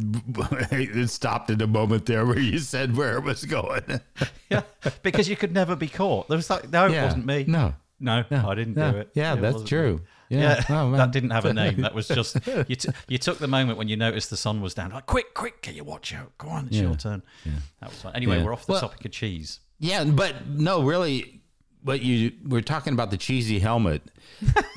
[0.72, 3.84] it stopped at a moment there where you said where it was going.
[4.50, 4.62] Yeah,
[5.02, 6.28] because you could never be caught.
[6.28, 7.44] There was like, no, it wasn't me.
[7.48, 7.74] No.
[8.00, 9.10] no, I didn't Yeah, do it.
[9.16, 9.96] yeah, It that's true.
[9.96, 10.02] me.
[10.38, 10.64] Yeah.
[10.70, 11.82] Yeah, Oh, that didn't have a name.
[11.82, 12.76] That was just you.
[12.76, 14.92] T- you took the moment when you noticed the sun was down.
[14.92, 16.38] Like, quick, quick, get your watch out.
[16.38, 17.24] Go on, it's your turn.
[17.80, 18.16] That was fun.
[18.16, 18.44] Anyway, Yeah.
[18.46, 19.60] we're off the Well- topic of cheese.
[19.80, 21.42] Yeah, but no, really,
[21.84, 24.02] what you we're talking about the cheesy helmet.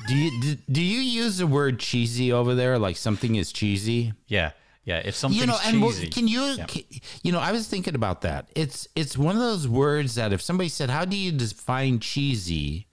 [0.07, 2.77] do you do, do you use the word cheesy over there?
[2.77, 4.13] Like something is cheesy?
[4.27, 4.51] Yeah,
[4.85, 5.01] yeah.
[5.03, 6.83] If something's you know, and cheesy, can you, can-
[7.23, 8.49] you know, I was thinking about that.
[8.55, 12.86] It's it's one of those words that if somebody said, "How do you define cheesy?"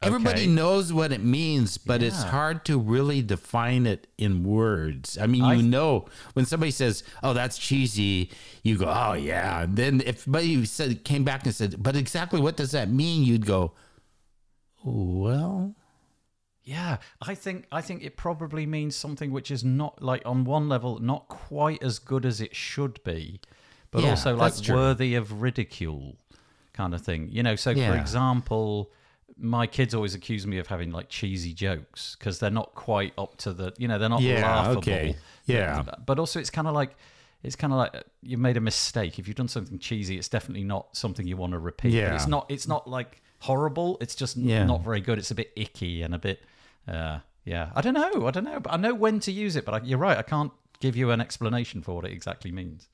[0.00, 0.46] Everybody Okay.
[0.46, 5.18] knows what it means, but it's hard to really define it in words.
[5.18, 8.30] I mean, I- you know, when somebody says, "Oh, that's cheesy,"
[8.62, 11.96] you go, "Oh, yeah." And then if but you said came back and said, "But
[11.96, 13.72] exactly what does that mean?" You'd go,
[14.84, 15.74] "Well,
[16.62, 20.68] Yeah, I think I think it probably means something which is not like on one
[20.68, 23.40] level not quite as good as it should be,
[23.90, 26.18] but Yeah, also like worthy of ridicule,
[26.74, 27.30] kind of thing.
[27.32, 28.92] You know, so for example,
[29.40, 33.36] my kids always accuse me of having like cheesy jokes because they're not quite up
[33.38, 34.78] to the you know they're not Yeah, laughable.
[34.78, 35.16] okay.
[35.46, 35.84] Yeah.
[36.04, 36.96] but also it's kind of like.
[37.44, 39.20] It's kind of like uh, you've made a mistake.
[39.20, 41.90] If you've done something cheesy, it's definitely not something you want to repeat.
[41.90, 42.14] But Yeah.
[42.16, 42.46] It's not.
[42.48, 43.96] It's not like horrible.
[44.00, 44.64] It's just Yeah.
[44.64, 45.18] not very good.
[45.18, 46.42] It's a bit icky and a bit,
[46.88, 47.70] uh, yeah.
[47.76, 48.26] I don't know.
[48.26, 48.58] I don't know.
[48.58, 49.64] But I know when to use it.
[49.64, 50.18] But I, you're right.
[50.18, 52.88] I can't give you an explanation for what it exactly means.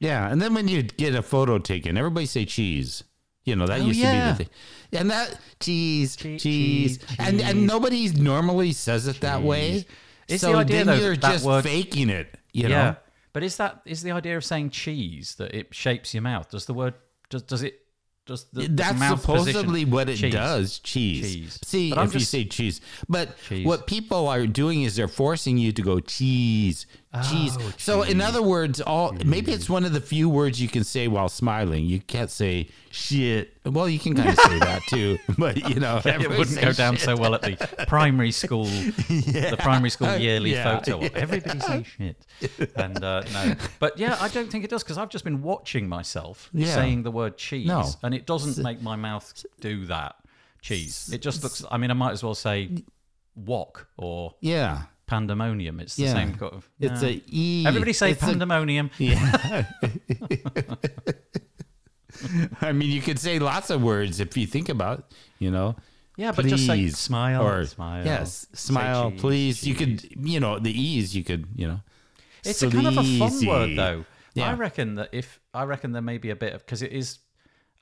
[0.00, 3.04] Yeah, and then when you get a photo taken, everybody say cheese.
[3.44, 4.32] You know that Oh, used yeah.
[4.32, 9.06] to be the thing, and that cheese, Che- cheese, cheese, and and nobody normally says
[9.06, 9.84] it that way.
[10.28, 12.38] It's so the idea, then though, you're that just word- faking it.
[12.52, 12.68] You yeah.
[12.68, 12.96] know,
[13.34, 16.50] But is that is the idea of saying cheese that it shapes your mouth?
[16.50, 16.94] Does the word
[17.28, 17.80] does does it
[18.26, 20.32] does the that's mouth supposedly position- what it Cheese.
[20.32, 20.78] does.
[20.78, 21.34] Cheese.
[21.34, 21.58] Cheese.
[21.62, 23.66] See, if you say cheese, but Cheese.
[23.66, 26.86] what people are doing is they're forcing you to go cheese,
[27.22, 27.56] cheese.
[27.60, 30.84] Oh, So, in other words, all maybe it's one of the few words you can
[30.84, 31.84] say while smiling.
[31.84, 33.56] You can't say shit.
[33.64, 36.94] Well, you can kind of say that too, but you know, it wouldn't go down
[36.96, 37.04] shit.
[37.04, 38.66] so well at the primary school,
[39.08, 39.50] yeah.
[39.50, 41.00] the primary school yearly Yeah, photo.
[41.14, 42.26] Everybody say shit,
[42.76, 45.88] and uh, no, but yeah, I don't think it does because I've just been watching
[45.88, 46.74] myself Yeah.
[46.74, 47.88] saying the word cheese, No.
[48.02, 50.16] and it doesn't make my mouth do that.
[50.62, 51.10] Cheese.
[51.12, 51.62] It just looks.
[51.70, 52.70] I mean, I might as well say
[53.36, 55.80] wok or Yeah, pandemonium.
[55.80, 56.12] It's the Yeah.
[56.14, 56.70] same kind of.
[56.80, 57.08] it's no.
[57.08, 57.64] a e.
[57.66, 58.90] Everybody say it's a- pandemonium.
[58.98, 59.64] yeah.
[62.60, 65.04] I mean, you could say lots of words if you think about, it,
[65.38, 65.76] you know.
[66.16, 68.04] Yeah, but just say Please, smile, or smile.
[68.04, 69.66] Yes, say smile, cheese, please.
[69.66, 71.14] You could, you know, the e's.
[71.16, 71.80] You could, you know.
[72.44, 73.48] It's a kind of a fun sleazy.
[73.48, 74.04] word, though.
[74.34, 74.50] Yeah.
[74.50, 77.18] I reckon that if I reckon there may be a bit of because it is,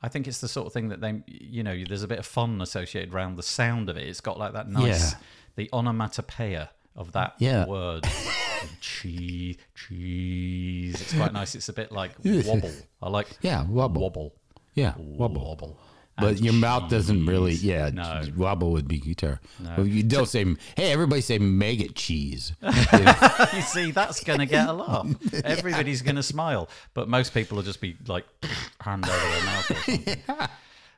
[0.02, 2.24] I think it's the sort of thing that they, you know, there's a bit of
[2.26, 4.08] fun associated around the sound of it.
[4.08, 5.18] It's got like that nice, Yeah.
[5.56, 7.66] the onomatopoeia of that Yeah.
[7.66, 8.05] word.
[8.81, 11.00] cheese, cheese.
[11.00, 11.55] It's quite nice.
[11.55, 12.72] It's a bit like wobble.
[13.02, 14.02] I like Yeah, wobble.
[14.02, 14.35] wobble,
[14.74, 15.44] Yeah, wobble.
[15.44, 15.78] wobble.
[16.18, 17.55] But your mouth doesn't really.
[17.55, 18.22] Yeah, No.
[18.37, 19.40] wobble would be guitar.
[19.76, 20.44] Well, You don't say,
[20.76, 25.09] "Hey, everybody say maggot cheese." you see, that's going to get a laugh.
[25.42, 28.26] Everybody's going to smile, but most people will just be like
[28.81, 29.70] hand over their mouth.
[29.70, 30.16] Or something.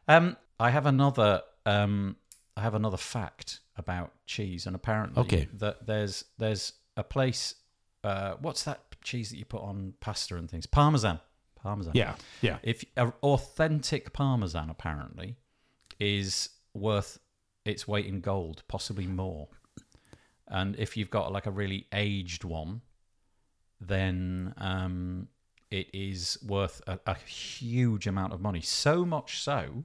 [0.08, 1.42] Um, I have another.
[1.64, 2.16] Um,
[2.56, 5.48] I have another fact about cheese, and apparently, Okay.
[5.54, 7.54] that there's there's a place.
[8.02, 10.66] Uh, what's that cheese that you put on pasta and things?
[10.66, 11.20] Parmesan.
[11.56, 11.92] Parmesan.
[11.94, 12.58] yeah, yeah.
[12.62, 15.36] If a authentic parmesan apparently
[15.98, 17.18] is worth
[17.64, 19.48] its weight in gold, possibly more.
[20.46, 22.82] And if you've got like a really aged one,
[23.80, 25.28] then um,
[25.70, 28.60] it is worth a, a huge amount of money.
[28.60, 29.84] So much so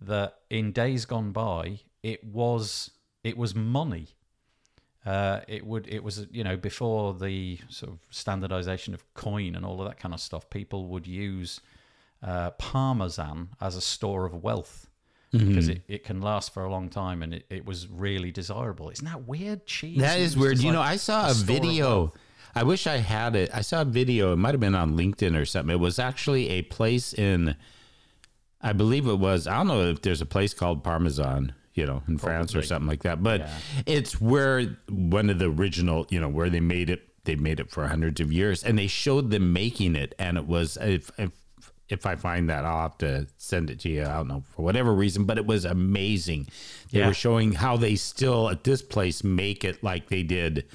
[0.00, 2.90] that in days gone by, it was
[3.26, 4.08] it was money.
[5.04, 5.86] Uh, it would.
[5.88, 9.98] It was you know before the sort of standardization of coin and all of that
[9.98, 10.48] kind of stuff.
[10.50, 11.60] People would use
[12.22, 14.88] uh, parmesan as a store of wealth
[15.32, 15.48] Mm-hmm.
[15.48, 18.90] because it, it can last for a long time and it, it was really desirable.
[18.90, 19.66] Isn't that weird?
[19.66, 19.98] Cheese.
[19.98, 20.58] That is weird.
[20.58, 22.12] You know, I saw a, video.
[22.54, 23.50] I wish I had it.
[23.52, 24.32] I saw a video.
[24.32, 25.74] It might have been on LinkedIn or something.
[25.74, 27.56] It was actually a place in,
[28.62, 29.48] I believe it was.
[29.48, 32.88] I don't know if there's a place called Parmesan, you know, in France or something
[32.88, 33.22] like that.
[33.22, 33.58] But Yeah.
[33.86, 37.02] it's where one of the original, you know, where they made it.
[37.24, 40.46] They made it for hundreds of years, and they showed them making it, and it
[40.46, 41.30] was if if
[41.88, 44.02] if I find that, I'll have to send it to you.
[44.02, 46.46] I don't know for whatever reason, but it was amazing.
[46.92, 47.08] They Yeah.
[47.08, 50.66] were showing how they still at this place make it like they did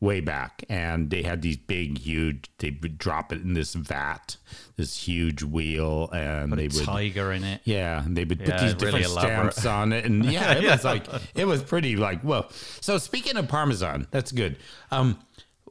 [0.00, 2.50] way back, and they had these big, huge.
[2.58, 4.36] They would drop it in this vat,
[4.76, 6.84] this huge wheel, and they would.
[6.84, 7.60] tiger in it.
[7.64, 11.06] Yeah, and they would put these different stamps on it, and yeah, it was like
[11.34, 12.46] it was pretty like whoa.
[12.80, 14.56] So speaking of parmesan, that's good.
[14.90, 15.18] Um,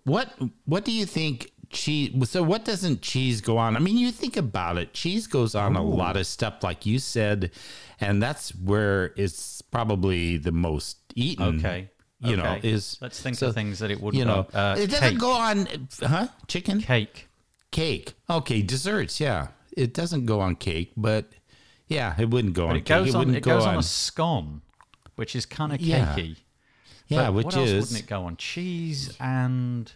[0.03, 0.33] what
[0.65, 2.29] what do you think cheese?
[2.29, 3.75] So what doesn't cheese go on?
[3.75, 6.99] I mean, you think about it, cheese goes on a lot of stuff, like you
[6.99, 7.51] said,
[7.99, 11.59] and that's where it's probably the most eaten.
[11.59, 11.89] Okay.
[12.19, 14.13] You know, is Let's think so, of things that it would.
[14.15, 15.19] you know, uh, it doesn't cake.
[15.19, 15.67] go on,
[16.01, 16.27] huh?
[16.47, 17.27] Chicken cake.
[17.71, 18.13] cake.
[18.29, 19.19] Okay, desserts.
[19.19, 21.25] Yeah, it doesn't go on cake, but
[21.87, 22.85] yeah, it wouldn't go on It cake.
[23.05, 23.19] goes on.
[23.19, 24.61] wouldn't It go goes on a scone,
[25.15, 26.15] which is kind of Yeah.
[26.15, 26.37] cakey.
[27.07, 28.35] yeah, But which what else is wouldn't it go on?
[28.37, 29.91] Cheese and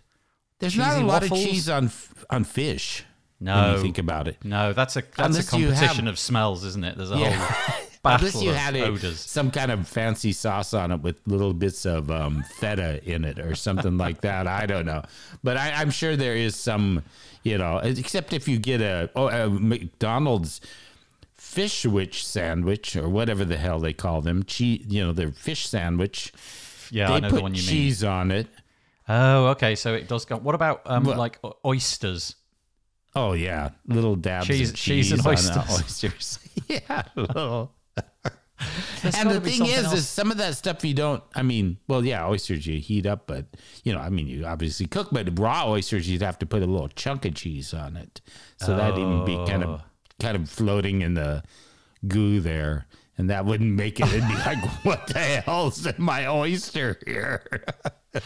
[0.60, 1.40] there's not a lot waffles?
[1.44, 1.92] of cheese on
[2.30, 3.04] on fish.
[3.40, 3.76] when No.
[3.76, 4.38] you think about it.
[4.46, 4.72] no.
[4.74, 6.96] That's a that's Unless a you have- competition of smells, isn't it?
[6.98, 7.32] There's a Yeah.
[7.34, 11.54] whole battle Unless you had a, some kind of fancy sauce on it with little
[11.54, 14.48] bits of um, feta in it or something like that.
[14.48, 15.04] I don't know,
[15.44, 17.04] but I, I'm sure there is some,
[17.44, 20.62] you know, except if you get a, oh, a McDonald's
[21.36, 25.68] fish witch sandwich or whatever the hell they call them, cheese, you know, their fish
[25.68, 26.34] sandwich.
[26.90, 27.70] Yeah, they I know put the one you mean.
[27.70, 28.48] cheese on it.
[29.08, 29.76] Oh, okay.
[29.76, 30.38] So it does go.
[30.38, 32.36] What about um, Well- like oysters?
[33.14, 35.58] Oh yeah, little dabs Cheese- of cheese cheese, and oysters.
[35.80, 36.40] oysters.
[36.68, 37.74] yeah, little.
[39.18, 39.94] And the thing is, else.
[39.94, 41.24] is some of that stuff you don't.
[41.34, 43.46] I mean, well, yeah, oysters you heat up, but
[43.84, 45.10] you know, I mean, you obviously cook.
[45.12, 48.22] But raw oysters, you'd have to put a little chunk of cheese on it,
[48.58, 49.74] so that'd even be kind Oh.
[49.74, 49.82] of
[50.20, 51.44] kind of floating in the
[52.08, 52.86] goo there,
[53.18, 54.08] and that wouldn't make it.
[54.08, 57.66] It'd be like, what the hell's in my oyster here?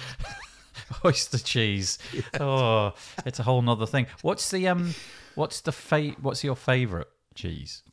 [1.05, 1.97] oyster cheese.
[2.39, 2.93] Oh,
[3.25, 4.07] it's a whole nother thing.
[4.21, 4.93] What's the um?
[5.35, 6.17] What's the fate?
[6.21, 7.83] What's your favorite cheese?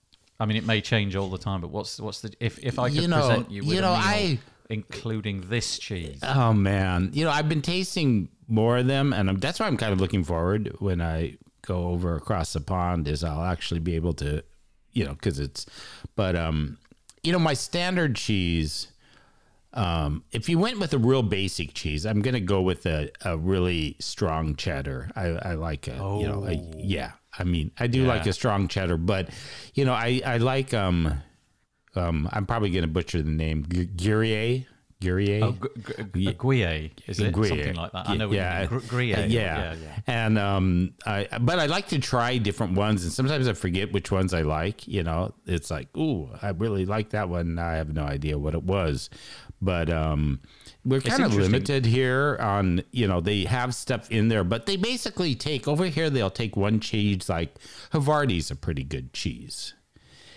[0.42, 2.88] I mean, it may change all the time, but what's what's the if if I
[2.88, 6.18] could You know- present you with you know, I- including this cheese?
[6.22, 9.76] Oh man, you know I've been tasting more of them, and I'm, that's why I'm
[9.76, 13.06] kind of looking forward when I go over across the pond.
[13.06, 14.42] Is I'll actually be able to,
[14.92, 15.64] you know, because it's,
[16.16, 16.76] but um,
[17.22, 18.88] you know my standard cheese.
[19.74, 23.38] Um, if you went with a real basic cheese, I'm gonna go with a, a
[23.38, 25.10] really strong cheddar.
[25.16, 27.12] I, I like a, you know, a, yeah.
[27.38, 29.30] I mean, I do like a strong cheddar, but
[29.74, 31.22] you know, I I like um,
[31.94, 34.66] um, I'm probably gonna butcher the name Gruyere.
[35.02, 35.42] Gruyere.
[35.44, 35.68] Oh, gu-
[36.12, 37.48] gu- Gruyere, is it Gruyere.
[37.48, 38.08] something like that?
[38.08, 38.66] I know yeah.
[38.66, 39.16] Gr- Gruyere.
[39.18, 39.98] uh, yeah, yeah, yeah.
[40.06, 44.10] And um, I but I like to try different ones, and sometimes I forget which
[44.10, 44.86] ones I like.
[44.88, 47.58] You know, it's like, ooh, I really like that one.
[47.58, 49.10] I have no idea what it was,
[49.60, 50.40] but um,
[50.84, 54.76] we're kind of limited here on you know they have stuff in there, but they
[54.76, 56.10] basically take over here.
[56.10, 57.54] They'll take one cheese like
[57.92, 59.74] Havarti's a pretty good cheese.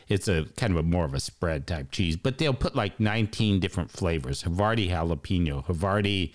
[0.07, 2.99] It's a kind of a more of a spread type cheese, but they'll put like
[2.99, 4.43] 19 different flavors.
[4.43, 6.33] Havarti jalapeno, Havarti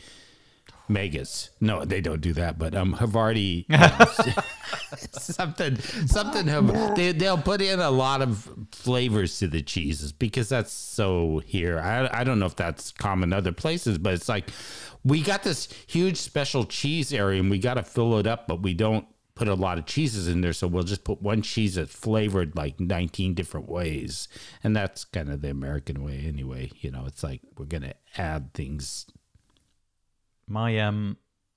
[0.89, 1.51] megas.
[1.61, 3.65] No, they don't do that, but um Havarti
[5.13, 10.73] something something they they'll put in a lot of flavors to the cheeses because that's
[10.73, 11.79] so here.
[11.79, 14.51] I I don't know if that's common other places, but it's like
[15.05, 18.61] we got this huge special cheese area and we got to fill it up, but
[18.61, 21.75] we don't put a lot of cheeses in there, so we'll just put one cheese
[21.77, 24.29] that's flavored like 19 different ways.
[24.63, 26.71] And that's kind of the American way anyway.
[26.81, 29.07] You know, it's like we're going to add things.
[30.47, 31.17] My um,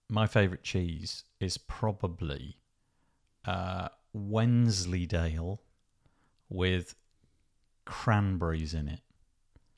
[0.10, 2.58] my favorite cheese is probably
[3.46, 5.62] uh, Wensleydale
[6.50, 6.96] with
[7.86, 9.02] cranberries in it.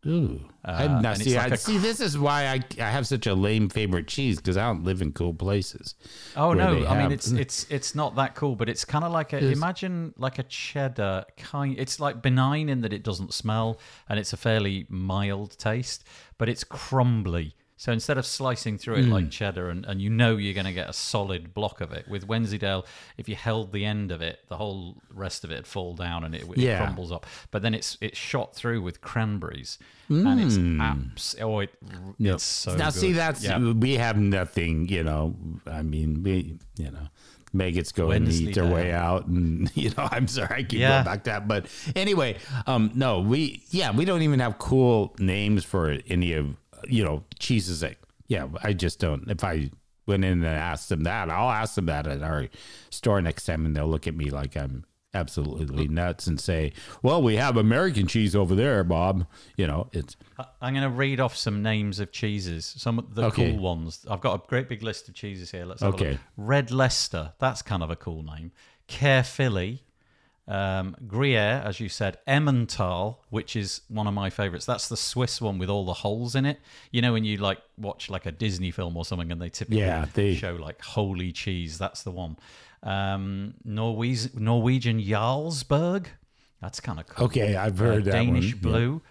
[0.07, 0.39] Ooh.
[0.63, 3.27] I, Uh, now, see, like I, a see, this is why I, I have such
[3.27, 5.95] a lame favorite cheese because I don't live in cool places.
[6.35, 6.85] Oh no!
[6.87, 10.13] I mean, it's it's it's not that cool, but it's kind of like a imagine
[10.17, 11.75] like a cheddar kind.
[11.77, 16.03] It's like benign in that it doesn't smell and it's a fairly mild taste,
[16.37, 17.55] but it's crumbly.
[17.77, 20.71] So instead of slicing through it like cheddar and, and you know you're going to
[20.71, 22.85] get a solid block of it, with Wensleydale,
[23.17, 26.23] if you held the end of it, the whole rest of it would fall down
[26.23, 26.77] and it, it Yeah.
[26.77, 27.25] crumbles up.
[27.51, 31.71] But then it's it's shot through with cranberries and it's abs- oh it,
[32.19, 33.17] it's so now, see, good.
[33.17, 33.57] that's Yeah.
[33.73, 34.87] we have nothing.
[34.87, 35.35] You know,
[35.67, 37.07] I mean, we, you know,
[37.51, 40.89] maggots go and eat their way out, and you know, I'm sorry, I keep Yeah.
[41.03, 45.13] going back to that, but anyway, um, no, we, yeah, we don't even have cool
[45.19, 46.55] names for any of
[46.87, 47.79] you know cheeses.
[47.81, 47.95] That,
[48.27, 49.29] yeah, I just don't.
[49.29, 49.71] If I
[50.07, 52.47] went in and asked them that, I'll ask them that at our
[52.89, 57.21] store next time, and they'll look at me like I'm absolutely nuts and say, "Well,
[57.23, 60.17] we have American cheese over there, Bob." You know, it's
[60.61, 63.51] I'm going to read off some names of cheeses, some of the Okay.
[63.51, 64.05] cool ones.
[64.09, 65.65] I've got a great big list of cheeses here.
[65.65, 66.11] Let's have a Okay.
[66.11, 66.19] look.
[66.37, 68.51] Red Leicester, that's kind of a cool name.
[68.87, 69.83] Caerphilly,
[70.47, 74.65] um, Gruyere, as you said, Emmental, which is one of my favorites.
[74.65, 76.59] That's the Swiss one with all the holes in it.
[76.91, 79.79] You know when you like watch like a Disney film or something, and they typically
[79.81, 81.77] Yeah, they- show like holy cheese.
[81.77, 82.37] That's the one.
[82.83, 86.05] Um, Norwegian Norwegian Jarlsberg.
[86.61, 87.25] That's kind of cool.
[87.25, 87.55] okay.
[87.55, 88.61] I've Uh, heard that Danish one.
[88.63, 88.69] Yeah.
[88.69, 89.01] Blue,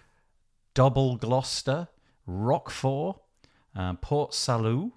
[0.73, 1.89] Double Gloucester,
[2.25, 3.17] Roquefort,
[3.75, 4.91] um, Port Salut.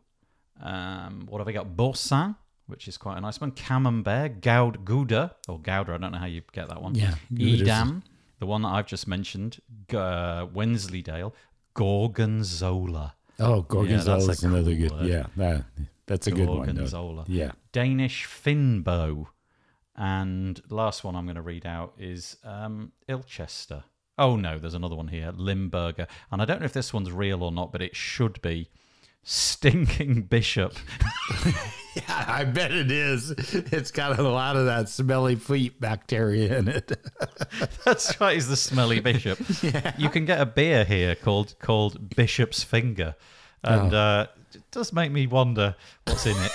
[0.61, 1.77] Um, what have I got?
[1.77, 2.35] Boursin,
[2.69, 3.51] which is quite a nice one.
[3.51, 6.95] Camembert, Goud, Gouda, or Gouda, I don't know how you get that one.
[6.95, 8.03] Yeah, Edam,
[8.39, 11.35] the one that I've just mentioned, G- uh, Wensleydale,
[11.75, 13.15] Gorgonzola.
[13.41, 14.93] Oh, Gorgonzola that's a is another good.
[14.93, 15.07] word.
[15.07, 15.65] Yeah, that,
[16.07, 16.67] that's a good one.
[16.67, 17.25] Gorgonzola.
[17.27, 17.53] Yeah.
[17.73, 19.27] Danish Fynbo.
[19.97, 23.83] And last one I'm going to read out is um, Ilchester.
[24.17, 26.07] Oh, no, there's another one here Limburger.
[26.31, 28.71] And I don't know if this one's real or not, but it should be
[29.29, 30.75] Stinking Bishop.
[31.95, 33.31] Yeah, I bet it is.
[33.33, 36.93] It's got a lot of that smelly feet bacteria in it.
[37.85, 39.41] That's right, he's the smelly bishop.
[39.99, 43.17] You can get a beer here called called Bishop's Finger.
[43.65, 46.53] And uh, it does make me wonder what's in it.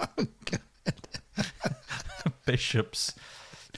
[0.00, 0.60] Oh, god
[2.46, 3.12] Bishop's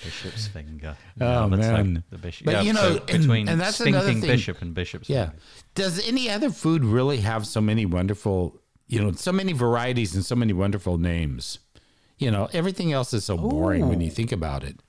[0.03, 0.97] Bishop's Finger.
[1.21, 2.05] Oh, let's hope man.
[2.11, 2.45] The bishop.
[2.45, 5.27] But, yeah, you so know, and- between and that's Stinking thing- Bishop and Bishop's Yeah.
[5.31, 5.43] Finger.
[5.75, 10.25] Does any other food really have so many wonderful, you know, so many varieties and
[10.25, 11.59] so many wonderful names?
[12.19, 14.81] You know, everything else is so boring when you think about it.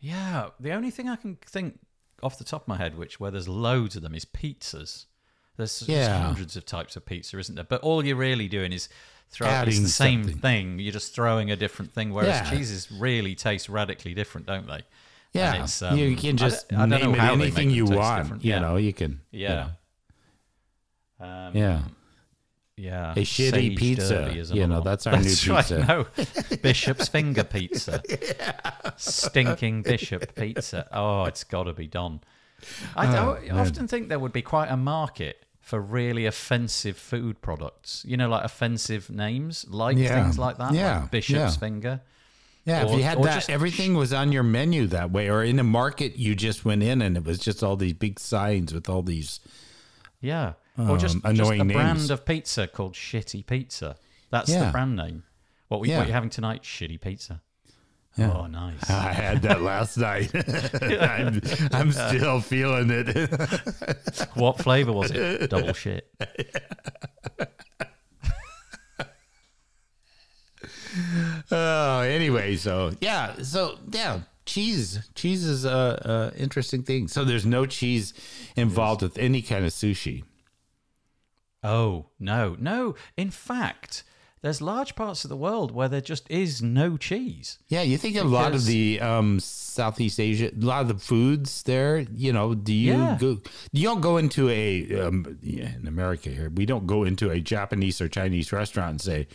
[0.00, 1.78] Yeah, the only thing I can think
[2.22, 5.06] off the top of my head, which where there's loads of them, is pizzas.
[5.56, 6.18] There's, Yeah.
[6.22, 7.64] hundreds of types of pizza, isn't there?
[7.64, 8.88] But all you're really doing is
[9.30, 10.40] throw it's the same something.
[10.40, 10.78] thing.
[10.78, 12.12] You're just throwing a different thing.
[12.12, 12.50] Whereas Yeah.
[12.50, 14.82] cheeses really taste radically different, don't they?
[15.32, 17.86] Yeah, it's, um, you can I just I don't know name it how anything you
[17.86, 18.24] want.
[18.24, 18.44] different.
[18.44, 18.58] You Yeah.
[18.60, 19.20] know, you can.
[19.30, 19.70] Yeah.
[21.20, 21.82] Um, Yeah.
[22.76, 23.12] Yeah.
[23.12, 24.32] A shitty pizza.
[24.52, 25.84] You know, that's our new That's right, pizza.
[25.86, 26.56] no.
[26.62, 28.02] Bishop's finger pizza.
[28.96, 30.88] Stinking bishop pizza.
[30.92, 32.20] Oh, it's got to be done.
[32.96, 37.40] I, Oh, I often think there would be quite a market for really offensive food
[37.40, 38.04] products.
[38.06, 40.22] You know, like offensive names, like Yeah.
[40.22, 40.74] things like that.
[40.74, 41.50] Yeah, Like Bishop's yeah.
[41.50, 42.00] finger.
[42.64, 45.58] Yeah, if you had that, just- everything was on your menu that way, or in
[45.58, 48.88] a market, you just went in and it was just all these big signs with
[48.88, 49.40] all these.
[50.20, 50.52] Yeah.
[50.78, 53.96] Or just, Um, just a annoying brand of pizza called Shitty Pizza.
[54.30, 54.66] That's Yeah.
[54.66, 55.24] the brand name.
[55.68, 56.62] What, we, what you're having tonight?
[56.62, 57.40] Shitty pizza.
[58.16, 58.32] Yeah.
[58.32, 58.90] Oh, nice.
[58.90, 60.30] I had that last night.
[60.82, 61.40] I'm,
[61.72, 64.28] I'm still feeling it.
[64.34, 65.48] what flavor was it?
[65.48, 66.12] Double shit.
[71.50, 75.08] oh, anyway, so yeah, so yeah, cheese.
[75.14, 77.08] Cheese is a, a interesting thing.
[77.08, 78.12] So there's no cheese
[78.56, 80.24] involved with any kind of sushi.
[81.64, 82.96] Oh, no, no.
[83.16, 84.02] In fact,
[84.42, 87.58] there's large parts of the world where there just is no cheese.
[87.68, 91.62] Yeah, you think a lot of the um, Southeast Asia, a lot of the foods
[91.62, 91.98] there.
[92.14, 93.18] You know, do you Yeah.
[93.20, 93.38] go?
[93.72, 96.50] You don't go into a um, yeah, in America here.
[96.50, 99.28] We don't go into a Japanese or Chinese restaurant and say,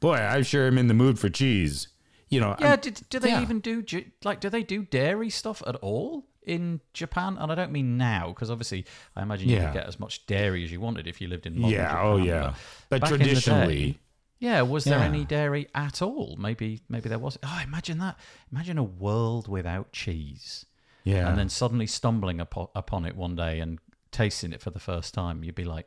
[0.00, 1.88] "Boy, I sure am in the mood for cheese."
[2.30, 3.42] You know, Yeah, do, do they yeah.
[3.42, 3.84] even do,
[4.24, 7.36] like, do they do dairy stuff at all in Japan?
[7.38, 9.64] And I don't mean now, because obviously I imagine you Yeah.
[9.66, 12.06] could get as much dairy as you wanted if you lived in modern yeah, Japan.
[12.06, 12.54] oh yeah.
[12.88, 13.98] But, day- traditionally,
[14.42, 15.04] Yeah, was there Yeah.
[15.04, 16.34] any dairy at all?
[16.36, 17.38] Maybe, maybe there was.
[17.44, 18.18] Oh, imagine that!
[18.50, 20.66] Imagine a world without cheese,
[21.04, 23.78] yeah, and then suddenly stumbling upon, upon it one day and
[24.10, 25.44] tasting it for the first time.
[25.44, 25.86] You'd be like,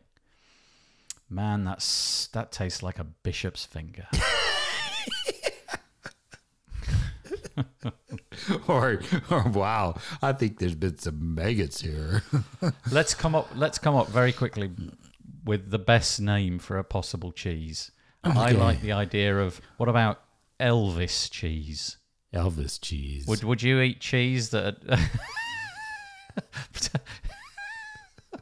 [1.29, 4.07] "Man, that's that tastes like a bishop's finger."
[8.69, 12.23] or, or wow, I think there's been some maggots here.
[12.91, 13.49] let's come up.
[13.53, 14.71] Let's come up very quickly
[15.43, 17.91] with the best name for a possible cheese.
[18.25, 18.57] I Okay.
[18.57, 20.21] like the idea of what about
[20.59, 21.97] Elvis cheese?
[22.33, 23.27] Elvis cheese.
[23.27, 24.77] Would Would you eat cheese that?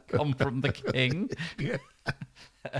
[0.08, 1.28] come from the king.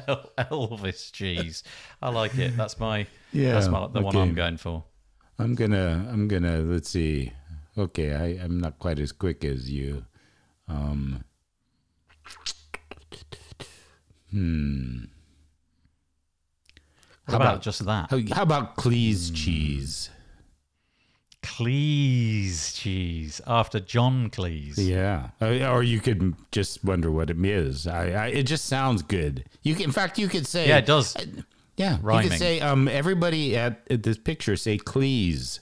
[0.09, 1.63] El- Elvis cheese.
[2.01, 2.57] I like it.
[2.57, 4.17] That's my Yeah, that's my, the one.
[4.17, 4.85] I'm going for.
[5.39, 6.09] I'm gonna.
[6.11, 6.61] I'm gonna.
[6.61, 7.33] Let's see.
[7.77, 10.07] Okay, I, I'm not quite as quick as you.
[10.69, 11.23] Um.
[14.31, 15.05] Hmm.
[17.27, 18.11] How about, about- just that?
[18.11, 19.35] How, how about Cleese Hmm.
[19.35, 20.11] cheese?
[21.43, 24.79] Cleese cheese after John Cleese.
[24.79, 27.87] Yeah, Uh, or you could just wonder what it is.
[27.87, 29.45] I, I it just sounds good.
[29.63, 31.15] You can, in fact, you could say Yeah, it does.
[31.77, 35.61] Yeah, you could say um everybody at, at this picture say Cleese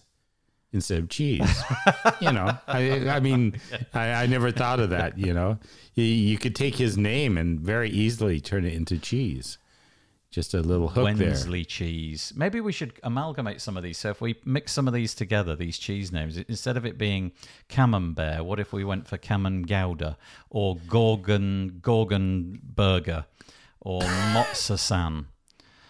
[0.73, 1.63] instead of cheese.
[2.21, 3.61] you know, I I mean,
[3.93, 5.19] I, I never thought of that.
[5.19, 5.59] You know,
[5.95, 9.59] you, you could take his name and very easily turn it into cheese.
[10.33, 11.29] Just a little hook there.
[11.29, 12.33] Wensley cheese.
[12.35, 13.99] Maybe we should amalgamate some of these.
[13.99, 17.33] So if we mix some of these together, these cheese names, instead of it being
[17.69, 20.17] Camembert, what if we went for Camembert Gouda
[20.49, 23.27] or Gorgon Gorgon Burger
[23.81, 24.01] or
[24.35, 25.27] Mozzasan?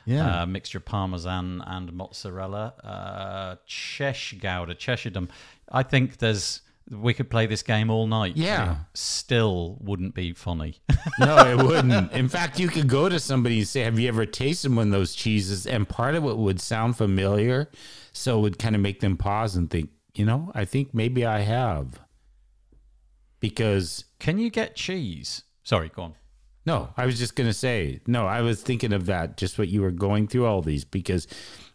[0.05, 2.74] Yeah, Uh, mixture of parmesan and mozzarella.
[2.82, 5.12] Uh, Chesh Gouda, Cheshire
[5.70, 6.62] I think there's
[6.93, 8.36] we could play this game all night.
[8.36, 8.72] Yeah.
[8.72, 10.82] It still wouldn't be funny.
[11.18, 12.12] no, it wouldn't.
[12.12, 14.93] In fact, you could go to somebody and say, "Have you ever tasted one of
[14.93, 17.70] those cheeses?" And part of it would sound familiar,
[18.12, 21.24] so it would kind of make them pause and think, "You know, I think maybe
[21.24, 22.01] I have."
[23.40, 25.43] Because Can you get cheese?
[25.64, 26.14] Sorry, go on.
[26.64, 29.68] No, I was just going to say, no, I was thinking of that, just what
[29.68, 31.26] you were going through all these, because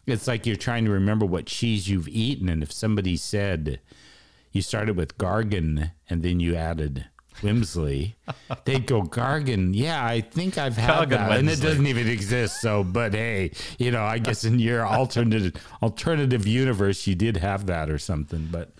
[0.06, 2.48] it's like you're trying to remember what cheese you've eaten.
[2.48, 3.80] And if somebody said
[4.52, 7.06] you started with Gargan and then you added
[7.40, 8.14] Wimsley,
[8.64, 11.38] they'd go, Gargan, yeah, I think I've had Gargan that.
[11.38, 12.60] And it doesn't even exist.
[12.60, 17.66] So, but hey, you know, I guess in your alternative, alternative universe, you did have
[17.66, 18.48] that or something.
[18.50, 18.72] But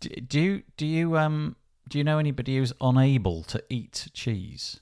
[0.00, 1.56] Do, do you do you um
[1.88, 4.80] do you know anybody who's unable to eat cheese?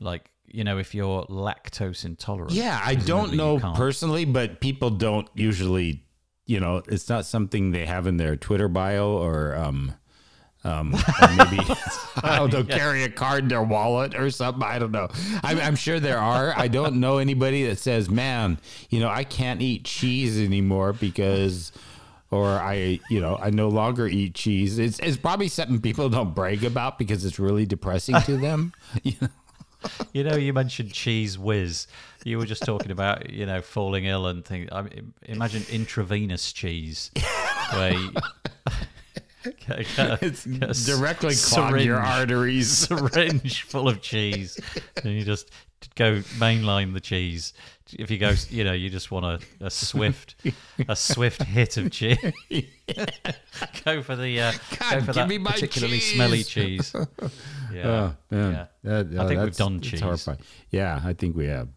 [0.00, 2.52] Like you know, if you're lactose intolerant.
[2.52, 6.04] Yeah, I don't know personally, but people don't usually,
[6.46, 9.92] you know, it's not something they have in their Twitter bio or um
[10.64, 10.90] um
[11.36, 11.58] maybe
[12.22, 14.62] I don't know, carry a card in their wallet or something.
[14.62, 15.08] I don't know.
[15.42, 16.54] I'm, I'm sure there are.
[16.56, 21.72] I don't know anybody that says, "Man, you know, I can't eat cheese anymore because."
[22.32, 24.80] Or I, you know, I no longer eat cheese.
[24.80, 28.72] It's, it's probably something people don't brag about because it's really depressing to them.
[29.04, 29.28] You know?
[30.12, 31.86] You know, you mentioned Cheez Whiz.
[32.24, 34.68] You were just talking about you know falling ill and things.
[34.72, 37.10] I mean, imagine intravenous cheese,
[37.72, 38.10] where you,
[39.44, 42.68] get- get a- It's get a directly clog your arteries.
[42.88, 44.58] syringe full of cheese,
[45.04, 45.50] and you just
[45.94, 47.52] go mainline the cheese.
[47.92, 49.26] If you go, you know, you just want
[49.60, 50.34] a, a swift,
[50.88, 52.18] a swift hit of cheese.
[53.84, 56.14] go for the, uh, God, go for that particularly cheese.
[56.14, 56.92] smelly cheese.
[57.72, 58.52] Yeah, Oh, man.
[58.52, 58.66] yeah.
[58.82, 60.00] That- I oh, think we've done cheese.
[60.00, 60.38] horrifying.
[60.70, 61.68] Yeah, I think we have.